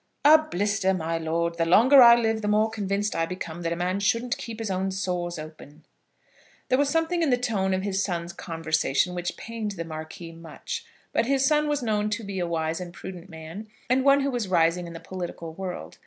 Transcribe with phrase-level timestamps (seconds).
[0.25, 1.59] "A blister, my lord.
[1.59, 4.71] The longer I live the more convinced I become that a man shouldn't keep his
[4.71, 5.85] own sores open."
[6.69, 10.83] There was something in the tone of his son's conversation which pained the Marquis much;
[11.13, 14.31] but his son was known to be a wise and prudent man, and one who
[14.31, 15.99] was rising in the political world.